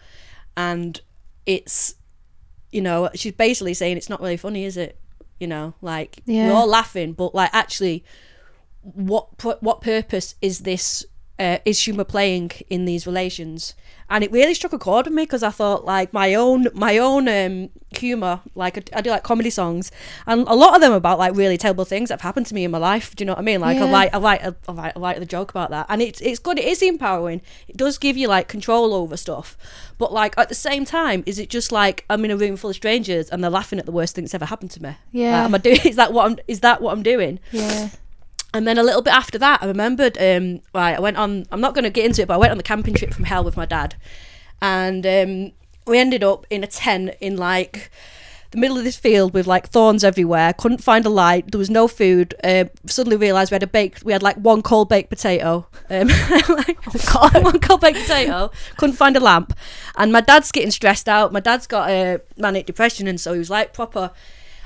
[0.57, 1.01] and
[1.47, 1.95] it's
[2.71, 4.99] you know she's basically saying it's not really funny, is it?
[5.41, 6.49] You know, like Yeah.
[6.49, 8.05] we're all laughing, but like actually,
[8.83, 9.29] what
[9.63, 11.05] what purpose is this?
[11.43, 13.75] Uh, is humour playing in these relations?
[14.11, 16.99] And it really struck a chord with me because I thought like my own my
[16.99, 19.91] own um, humour, like I, I do like comedy songs,
[20.27, 22.63] and a lot of them about like really terrible things that have happened to me
[22.65, 23.07] in my life.
[23.17, 23.61] Do you know what I mean?
[23.63, 23.99] Like I Yeah.
[23.99, 26.59] like I like I like I like the joke about that, and it's it's good.
[26.59, 27.41] It is empowering.
[27.69, 29.57] It does give you like control over stuff,
[29.97, 32.71] but like at the same time, is it just like I'm in a room full
[32.71, 34.89] of strangers and they're laughing at the worst thing that's ever happened to me?
[34.91, 35.45] Like, Yeah.
[35.47, 35.81] am I doing?
[35.93, 36.37] Is that what I'm?
[36.49, 37.41] Is that what I'm doing?
[37.51, 37.89] yeah
[38.55, 40.19] And then a little bit after that, I remembered.
[40.19, 41.47] Um, right, I went on.
[41.51, 43.25] I'm not going to get into it, but I went on the camping trip from
[43.25, 43.95] hell with my dad,
[44.61, 45.53] and um,
[45.87, 47.91] we ended up in a tent in like
[48.53, 50.53] the middle of this field with like thorns everywhere.
[50.53, 51.51] Couldn't find a light.
[51.51, 52.35] There was no food.
[52.45, 54.05] Uh, suddenly realised we had a baked.
[54.05, 55.67] We had like one cold baked potato.
[55.91, 56.09] Um,
[56.49, 56.85] like,
[57.43, 58.51] one cold baked potato.
[58.77, 59.57] Couldn't find a lamp,
[59.97, 61.33] and my dad's getting stressed out.
[61.33, 64.11] My dad's got a manic depression, and so he was like proper.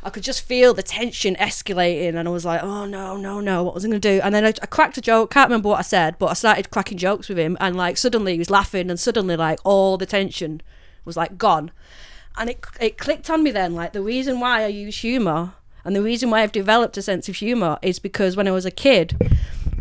[0.07, 3.65] I could just feel the tension escalating, and I was like, "Oh no, no, no!
[3.65, 5.33] What was I going to do?" And then I, I cracked a joke.
[5.33, 8.35] Can't remember what I said, but I started cracking jokes with him, and like suddenly
[8.35, 10.63] he was laughing, and suddenly like all the tension
[11.05, 11.73] was like gone,
[12.39, 13.75] and it it clicked on me then.
[13.75, 17.29] Like the reason why I use humor, and the reason why I've developed a sense
[17.29, 19.17] of humor is because when I was a kid,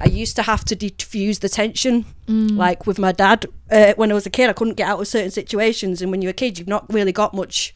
[0.01, 2.03] I used to have to diffuse the tension.
[2.27, 2.57] Mm.
[2.57, 5.07] Like with my dad, uh, when I was a kid, I couldn't get out of
[5.07, 7.75] certain situations, and when you're a kid, you've not really got much.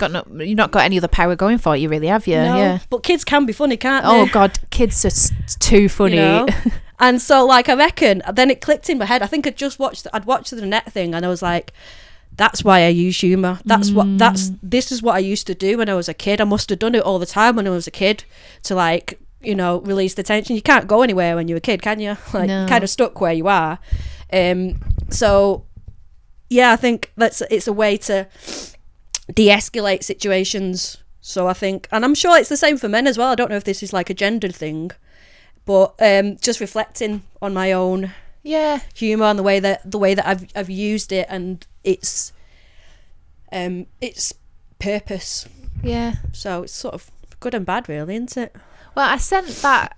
[0.00, 2.36] Got no, you've not got any other power going for you, really, have you?
[2.36, 2.78] No, Yeah.
[2.88, 4.10] But kids can be funny, can't they?
[4.10, 4.26] Oh?
[4.32, 6.16] God, kids are too funny.
[6.16, 6.48] You know?
[6.98, 9.22] and so, like, I reckon then it clicked in my head.
[9.22, 10.06] I think I just watched.
[10.12, 11.72] I'd watched the net thing, and I was like,
[12.34, 13.60] "That's why I use humor.
[13.64, 14.18] That's what.
[14.18, 16.40] That's this is what I used to do when I was a kid.
[16.40, 18.24] I must have done it all the time when I was a kid
[18.64, 20.54] to like." You know, release the tension.
[20.54, 22.14] You can't go anywhere when you're a kid, can you?
[22.34, 22.66] Like, No.
[22.68, 23.78] kind of stuck where you are.
[24.30, 25.64] Um, so,
[26.50, 28.26] yeah, I think that's it's a way to
[29.32, 30.98] de-escalate situations.
[31.20, 33.32] So I think, and I'm sure it's the same for men as well.
[33.32, 34.90] I don't know if this is like a gendered thing,
[35.64, 38.12] but um, just reflecting on my own
[38.42, 38.80] yeah.
[38.94, 42.32] humor and the way that the way that I've I've used it and its
[43.52, 44.32] um its
[44.78, 45.46] purpose.
[45.82, 46.14] Yeah.
[46.32, 48.56] So it's sort of good and bad, really, isn't it?
[48.94, 49.96] Well, I sent that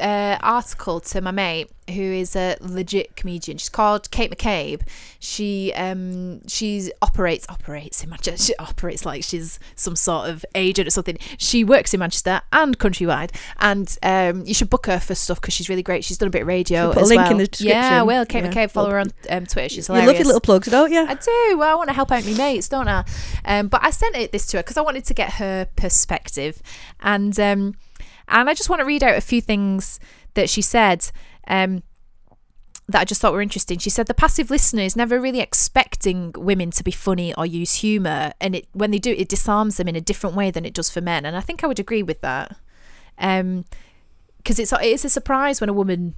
[0.00, 3.58] uh, article to my mate who is a legit comedian.
[3.58, 4.82] She's called Kate McCabe.
[5.18, 8.38] She um she's operates operates in Manchester.
[8.48, 11.18] She operates like she's some sort of agent or something.
[11.38, 15.54] She works in Manchester and countrywide, and um you should book her for stuff because
[15.54, 16.04] she's really great.
[16.04, 16.92] She's done a bit of radio.
[16.92, 17.32] Put a link well.
[17.32, 17.76] in the description.
[17.78, 18.24] Yeah, I will.
[18.24, 18.52] Kate Yeah.
[18.52, 18.70] McCabe.
[18.70, 19.68] Follow her on um, Twitter.
[19.68, 20.06] She's hilarious.
[20.06, 21.06] You love your little plugs, don't you?
[21.06, 21.58] I do.
[21.58, 23.04] Well, I want to help out my mates, don't I?
[23.44, 26.62] Um, but I sent it this to her because I wanted to get her perspective,
[27.00, 27.74] and um,
[28.28, 30.00] and I just want to read out a few things
[30.34, 31.10] that she said.
[31.46, 31.82] Um,
[32.90, 33.78] that I just thought were interesting.
[33.78, 37.74] She said the passive listener is never really expecting women to be funny or use
[37.74, 40.72] humor, and it when they do, it disarms them in a different way than it
[40.72, 41.26] does for men.
[41.26, 42.56] And I think I would agree with that,
[43.18, 43.66] um,
[44.38, 46.14] because it's it is a surprise when a woman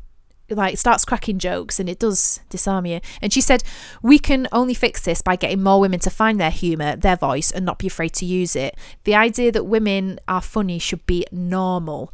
[0.51, 3.01] like starts cracking jokes and it does disarm you.
[3.23, 3.63] And she said,
[4.03, 7.51] We can only fix this by getting more women to find their humour, their voice,
[7.51, 8.77] and not be afraid to use it.
[9.05, 12.13] The idea that women are funny should be normal.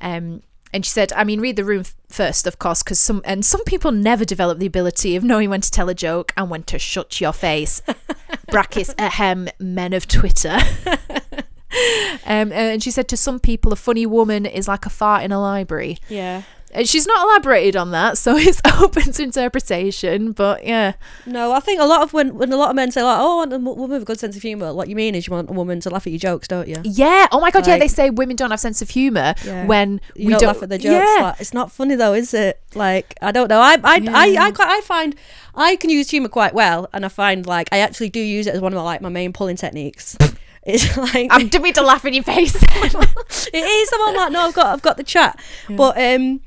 [0.00, 3.22] Um, and she said, I mean, read the room f- first, of course, because some
[3.24, 6.50] and some people never develop the ability of knowing when to tell a joke and
[6.50, 7.80] when to shut your face.
[8.50, 10.58] Brackets ahem, men of Twitter.
[12.26, 15.32] um, and she said, to some people, a funny woman is like a fart in
[15.32, 15.98] a library.
[16.08, 16.42] Yeah.
[16.72, 20.32] And she's not elaborated on that, so it's open to interpretation.
[20.32, 20.92] But yeah,
[21.26, 23.32] No, I think a lot of when when a lot of men say like, "Oh,
[23.32, 25.32] I want a woman with a good sense of humor," what you mean is you
[25.32, 26.76] want a woman to laugh at your jokes, don't you?
[26.84, 27.26] yeah.
[27.32, 27.78] Oh my god, yeah.
[27.78, 29.66] They say women don't have sense of humor Yeah.
[29.66, 30.92] when You we don't, don't laugh at the jokes.
[31.16, 32.60] Yeah, Like, it's not funny though, is it?
[32.74, 33.60] Like I don't know.
[33.60, 34.42] I I, I, Yeah.
[34.44, 35.14] I quite I find
[35.54, 38.54] I can use humor quite well, and I find like I actually do use it
[38.54, 40.16] as one of my like my main pulling techniques.
[40.64, 42.56] It's like I didn't mean to laugh in your face.
[42.62, 43.90] it is.
[43.94, 45.40] I'm like, no, I've got I've got the chat,
[45.70, 46.40] but um.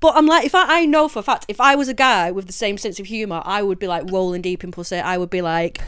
[0.00, 2.30] But I'm like, if I, I know for a fact, if I was a guy
[2.30, 4.96] with the same sense of humour, I would be like rolling deep in pussy.
[4.96, 5.80] I would be like,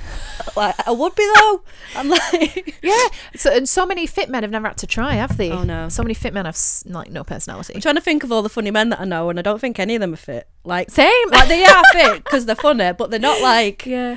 [0.57, 1.63] like I would be though.
[1.95, 3.07] I'm like, yeah.
[3.37, 5.53] So and so many fit men have never had to try, have they?
[5.53, 5.89] Oh, no.
[5.89, 7.77] So many fit men have like no personality.
[7.77, 9.61] I'm trying to think of all the funny men that I know, and I don't
[9.61, 10.49] think any of them are fit.
[10.65, 11.31] Like, Same.
[11.31, 13.87] like they are fit because they're funny, but they're not like.
[13.87, 14.17] yeah.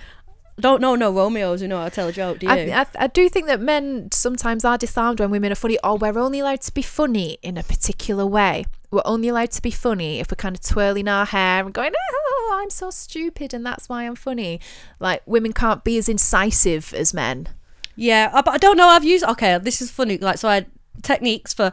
[0.59, 2.51] Don't know no Romeos who know how to tell a joke, do you?
[2.51, 5.97] I, I, I do think that men sometimes are disarmed when women are funny, or
[5.97, 8.65] we're only allowed to be funny in a particular way.
[8.91, 11.93] We're only allowed to be funny if we're kind of twirling our hair and going,
[11.97, 14.59] "Oh, I'm so stupid, and that's why I'm funny."
[14.99, 17.49] Like women can't be as incisive as men.
[17.95, 18.87] yeah, I, but I don't know.
[18.89, 19.57] I've used okay.
[19.57, 20.19] This is funny.
[20.19, 20.67] Like, so I had
[21.01, 21.71] techniques for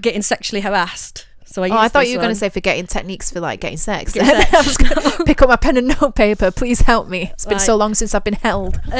[0.00, 1.26] getting sexually harassed.
[1.52, 1.68] So I.
[1.68, 4.12] Oh, I thought you were going to say forgetting techniques for like getting sex.
[4.12, 4.54] Getting sex.
[4.54, 6.50] I was gonna pick up my pen and notepaper.
[6.52, 7.30] Please help me.
[7.32, 7.60] It's been Right.
[7.66, 8.80] so long since I've been held.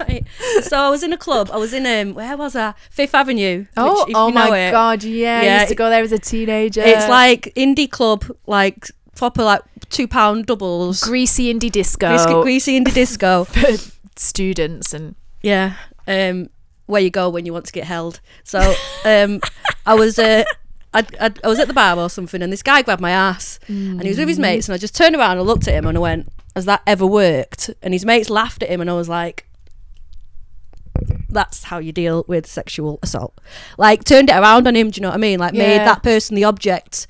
[0.00, 0.24] right.
[0.62, 1.50] So I was in a club.
[1.52, 2.74] I was in um where was I?
[2.90, 3.66] Fifth Avenue.
[3.76, 6.02] Oh, which, oh you know my it, god, yeah, Yeah, I used to go there
[6.02, 6.82] as a teenager.
[6.84, 11.02] It's like indie club, like proper like two pound doubles.
[11.02, 13.44] greasy indie disco Greasy, greasy indie disco.
[13.44, 13.66] for
[14.16, 15.74] students and Yeah.
[16.06, 16.50] Um,
[16.86, 18.20] where you go when you want to get held.
[18.44, 19.40] So um,
[19.86, 20.44] I was uh,
[20.94, 23.58] I, I, I was at the bar or something, and this guy grabbed my ass,
[23.68, 25.86] and he was with his mates, and I just turned around and looked at him,
[25.86, 28.94] and I went, "Has that ever worked?" And his mates laughed at him, and I
[28.94, 29.44] was like.
[31.30, 33.38] That's how you deal with sexual assault.
[33.76, 34.90] Like turned it around on him.
[34.90, 35.38] Do you know what I mean?
[35.38, 37.06] Like made that person the object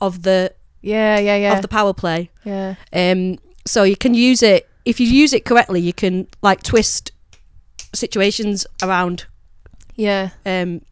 [0.00, 2.30] of the yeah, yeah, yeah, of the power play.
[2.44, 2.74] yeah.
[2.92, 5.80] Um, so you can use it if you use it correctly.
[5.80, 7.10] You can like twist
[7.94, 9.26] situations around
[9.96, 10.82] Yeah, um,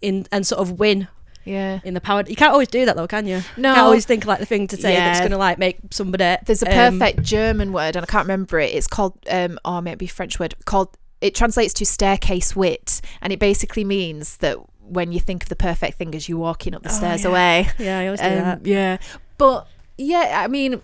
[0.00, 1.06] in and sort of win
[1.50, 1.80] yeah.
[1.84, 2.22] in the power.
[2.26, 3.42] You can't always do that though, can you?
[3.56, 3.70] No.
[3.70, 6.36] you can't always think like the thing to say that's going to like make somebody.
[6.46, 8.74] There's a um, perfect German word, and I can't remember it.
[8.74, 10.96] It's called, um, oh, maybe a French word called.
[11.20, 15.56] It translates to staircase wit, and it basically means that when you think of the
[15.56, 17.28] perfect thing as you're walking up the Oh, stairs yeah.
[17.30, 17.68] away.
[17.78, 18.66] Yeah, I always do Um, that.
[18.66, 18.96] yeah,
[19.38, 19.66] but
[19.98, 20.80] yeah, I mean,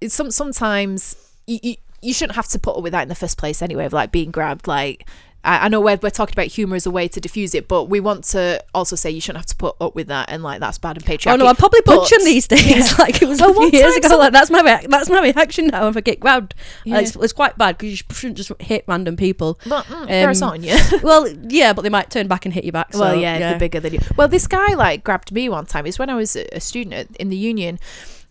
[0.00, 3.14] it's some sometimes you, you you shouldn't have to put up with that in the
[3.14, 3.84] first place anyway.
[3.86, 5.08] Of like being grabbed, like
[5.46, 7.84] I, I know we're, we're talking about humor as a way to diffuse it, but
[7.84, 10.60] we want to also say you shouldn't have to put up with that and like
[10.60, 11.32] that's bad and patriarchy.
[11.32, 12.66] Oh no, I'm probably But- punching these days.
[12.66, 12.92] Yeah.
[12.98, 14.16] Like it was Well, a few years ago.
[14.18, 16.54] Like that's my rea- that's my reaction now if I get grabbed.
[16.54, 16.98] Uh, Yeah.
[17.00, 19.58] it's, it's quite bad because you shouldn't just hit random people.
[19.68, 20.76] But mm, Um, you.
[21.02, 22.92] well, yeah, but they might turn back and hit you back.
[22.92, 24.00] So, well, yeah, if they're bigger than you.
[24.16, 25.84] Well, this guy like grabbed me one time.
[25.86, 27.78] It was when I was a a student at, in the union.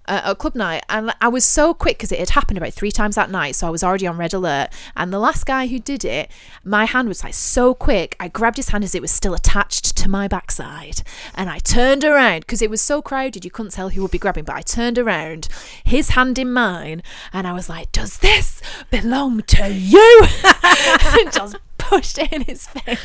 [0.08, 2.92] Uh, at club night, and I was so quick because it had happened about three
[2.92, 4.70] times that night, so I was already on red alert.
[4.96, 6.30] And the last guy who did it,
[6.64, 8.16] my hand was like so quick.
[8.20, 11.02] I grabbed his hand as it was still attached to my backside,
[11.34, 14.20] and I turned around because it was so crowded you couldn't tell who would be
[14.20, 14.46] grabbing.
[14.46, 15.48] But I turned around,
[15.84, 17.02] his hand in mine,
[17.34, 20.26] and I was like, "Does this belong to you?"
[21.32, 21.58] just
[21.90, 23.00] pushed it in his face.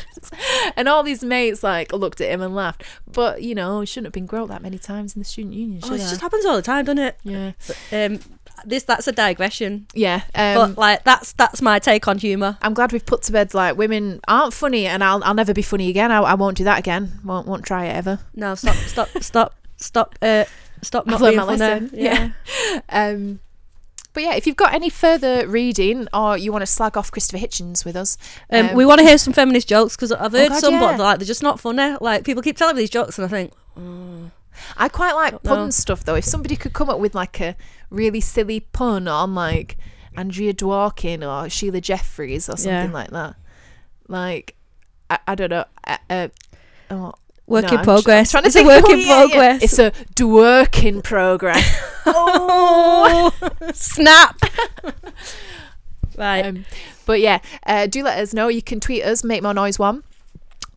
[0.75, 2.83] And all these mates like looked at him and laughed.
[3.11, 5.81] But you know, he shouldn't have been groped that many times in the student union.
[5.83, 5.97] Oh, it I?
[5.97, 7.17] just happens all the time, doesn't it?
[7.23, 7.51] yeah,
[7.91, 8.19] Um,
[8.65, 10.21] this that's a digression, yeah.
[10.35, 12.57] Um, but like that's that's my take on humour.
[12.61, 15.63] I'm glad we've put to bed like women aren't funny, and I'll I'll never be
[15.63, 16.11] funny again.
[16.11, 17.11] I, I won't do that again.
[17.23, 18.19] Won't won't try it ever.
[18.35, 20.45] No, stop, stop, stop, stop, uh,
[20.83, 21.57] stop not I've being my funny.
[21.59, 21.89] lesson.
[21.93, 22.31] Yeah.
[22.89, 23.39] Um,
[24.13, 27.37] but yeah, if you've got any further reading or you want to slag off Christopher
[27.45, 28.17] Hitchens with us,
[28.49, 30.79] Um, um, we want to hear some feminist jokes because I've heard God, some, yeah.
[30.79, 31.95] but they're like they're just not funny.
[32.01, 33.53] Like people keep telling me these jokes, and I think,
[34.77, 35.69] I quite like pun know.
[35.69, 36.15] stuff though.
[36.15, 37.55] If somebody could come up with like a
[37.89, 39.77] really silly pun on like
[40.15, 42.93] Andrea Dworkin or Sheila Jeffreys or something Yeah.
[42.93, 43.35] like that,
[44.07, 44.55] like
[45.09, 45.65] I, I don't know.
[45.87, 46.27] Uh, uh,
[46.89, 47.13] oh,
[47.51, 48.31] work no, in I'm tr- progress.
[48.31, 49.27] To it's a work oh, in yeah, yeah.
[49.27, 49.63] progress.
[49.63, 51.79] It's a work in progress.
[52.05, 53.31] oh,
[53.73, 54.39] snap!
[56.17, 56.45] right.
[56.45, 56.65] um,
[57.05, 58.47] but yeah, uh, do let us know.
[58.47, 60.03] You can tweet us, make more noise one.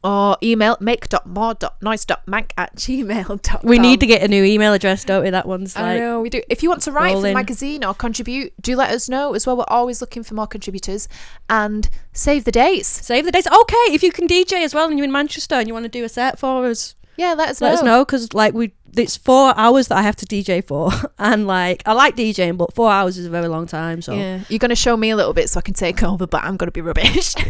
[0.04, 3.60] Or email make.more.noise.mank at gmail.com.
[3.64, 5.30] we need to get a new email address, don't we?
[5.30, 6.42] That one's I like know we do.
[6.50, 9.46] If you want to write for the magazine or contribute, do let us know as
[9.46, 9.56] well.
[9.56, 11.08] We're always looking for more contributors
[11.48, 12.86] and save the dates.
[12.88, 13.46] save the dates.
[13.46, 15.88] Okay, if you can DJ as well, and you're in Manchester and you want to
[15.88, 17.74] do a set for us, Yeah, let us let know.
[17.76, 18.72] us know because like we.
[18.96, 22.72] It's four hours that I have to DJ for, and like I like DJing, but
[22.74, 24.00] four hours is a very long time.
[24.02, 26.28] So Yeah, you're going to show me a little bit so I can take over,
[26.28, 27.34] but I'm going to be rubbish.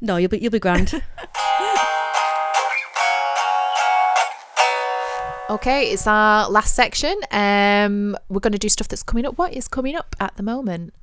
[0.00, 0.94] no, you'll be you'll be grand.
[5.50, 7.14] okay, it's our last section.
[7.30, 9.38] Um, we're going to do stuff that's coming up.
[9.38, 10.94] What is coming up at the moment?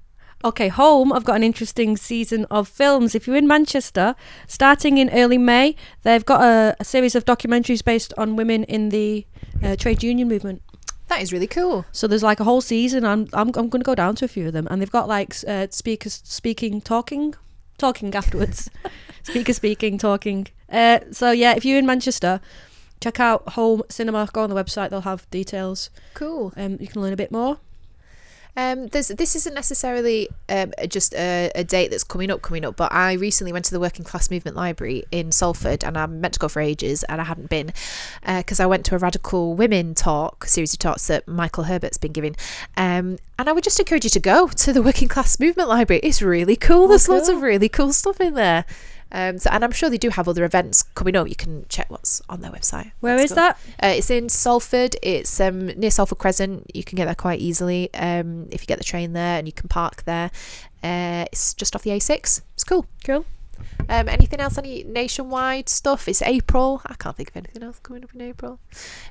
[0.44, 1.12] Okay, home.
[1.12, 3.16] I've got an interesting season of films.
[3.16, 4.16] If you're in Manchester,
[4.48, 8.90] starting in early May, they've got a, a series of documentaries based on women in
[8.90, 9.26] the
[9.64, 10.62] uh, trade union movement.
[11.08, 11.86] That is really cool.
[11.92, 13.06] So there's like a whole season.
[13.06, 15.08] I'm I'm, I'm going to go down to a few of them, and they've got
[15.08, 17.36] like uh, speakers speaking, talking,
[17.78, 18.70] talking afterwards.
[19.24, 20.48] Speaker speaking, talking.
[20.70, 22.40] Uh, so yeah, if you're in Manchester,
[23.02, 24.30] check out Home Cinema.
[24.32, 25.90] Go on the website; they'll have details.
[26.14, 26.54] Cool.
[26.56, 27.58] Um, you can learn a bit more.
[28.58, 32.76] Um, there's this isn't necessarily um, just a, a date that's coming up, coming up.
[32.76, 36.36] But I recently went to the Working Class Movement Library in Salford, and I meant
[36.36, 37.74] to go for ages, and I hadn't been
[38.26, 42.14] because I went to a Radical Women talk series of talks that Michael Herbert's been
[42.14, 42.36] giving.
[42.78, 46.00] Um, and I would just encourage you to go to the Working Class Movement Library.
[46.04, 46.88] It's really cool.
[46.88, 48.66] There's lots of really cool stuff in there.
[49.12, 51.30] Um, so, and I'm sure they do have other events coming up.
[51.30, 52.92] You can check what's on their website.
[53.00, 53.44] Where That's is cool.
[53.44, 53.58] that?
[53.82, 54.96] Uh, it's in Salford.
[55.02, 56.70] It's um, near Salford Crescent.
[56.74, 59.54] You can get there quite easily um, if you get the train there, and you
[59.54, 60.32] can park there.
[60.84, 62.42] Uh, it's just off the A6.
[62.54, 62.86] It's cool.
[63.04, 63.26] Cool.
[63.88, 64.58] Um, anything else?
[64.58, 66.08] Any nationwide stuff?
[66.08, 66.82] It's April.
[66.86, 68.60] I can't think of anything else coming up in April.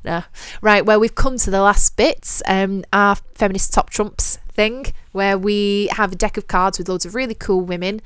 [0.04, 0.24] No.
[0.60, 0.84] Right.
[0.84, 2.42] Well, we've come to the last bits.
[2.46, 7.06] Um, our feminist top trumps thing, where we have a deck of cards with loads
[7.06, 8.00] of really cool women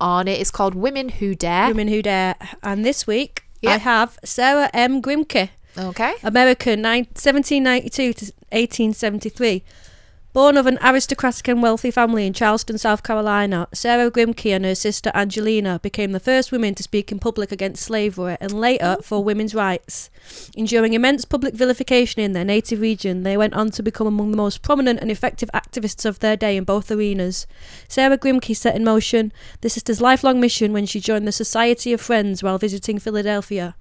[0.00, 0.40] on it.
[0.40, 1.68] It's called Women Who Dare.
[1.68, 2.34] Women Who Dare.
[2.62, 5.02] And this week, I have Sarah M.
[5.02, 6.14] Grimke, Okay.
[6.22, 9.62] American, nine- 1792 to 1873.
[10.36, 14.74] Born of an aristocratic and wealthy family in Charleston, South Carolina, Sarah Grimke and her
[14.74, 19.02] sister Angelina became the first women to speak in public against slavery and later oh.
[19.02, 20.10] for women's rights.
[20.54, 24.36] Enduring immense public vilification in their native region, they went on to become among the
[24.36, 27.46] most prominent and effective activists of their day in both arenas.
[27.88, 29.32] Sarah Grimke set in motion
[29.62, 33.74] the sister's lifelong mission when she joined the Society of Friends while visiting Philadelphia.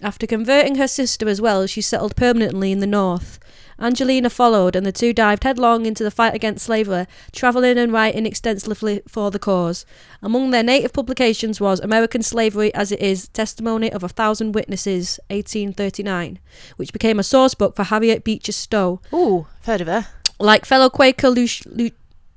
[0.00, 3.38] After converting her sister as well, she settled permanently in the North.
[3.80, 8.26] Angelina followed, and the two dived headlong into the fight against slavery, travelling and writing
[8.26, 9.86] extensively for the cause.
[10.22, 15.20] Among their native publications was American Slavery as It Is Testimony of a Thousand Witnesses,
[15.30, 16.38] 1839,
[16.76, 19.00] which became a source book for Harriet Beecher Stowe.
[19.12, 20.06] Ooh, I've heard of her.
[20.40, 21.90] Like fellow Quaker Luc- Lu-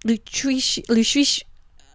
[0.06, 1.44] Lucreci- Lucreci-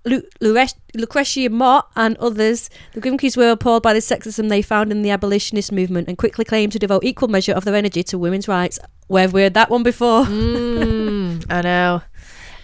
[0.06, 4.92] Lu- Lure- Lucretia Mott and others, the Grimkes were appalled by the sexism they found
[4.92, 8.18] in the abolitionist movement and quickly claimed to devote equal measure of their energy to
[8.18, 8.78] women's rights.
[9.08, 10.24] Where have we heard that one before?
[10.24, 12.02] Mm, I know.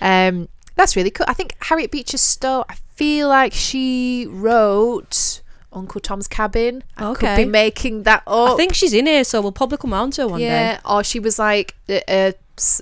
[0.00, 1.26] Um, that's really cool.
[1.28, 2.64] I think Harriet Beecher Stowe.
[2.68, 6.84] I feel like she wrote Uncle Tom's Cabin.
[6.96, 8.52] I could be making that up.
[8.52, 10.80] I think she's in here, so we'll probably come on to her one yeah, day.
[10.84, 12.34] or she was like a, a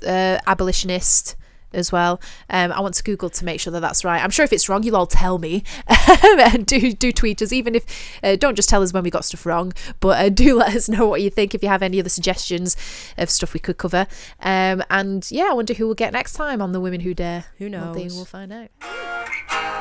[0.06, 1.36] a abolitionist
[1.72, 2.20] as well.
[2.48, 4.22] Um, I want to Google to make sure that that's right.
[4.22, 5.62] I'm sure if it's wrong, you'll all tell me
[6.38, 7.52] and do do tweet us.
[7.52, 10.56] Even if uh, don't just tell us when we got stuff wrong, but uh, do
[10.56, 12.76] let us know what you think if you have any other suggestions
[13.16, 14.06] of stuff we could cover.
[14.40, 17.44] Um, and yeah, I wonder who we'll get next time on the Women Who Dare.
[17.58, 18.16] Who One thing knows?
[18.16, 19.79] we'll find out.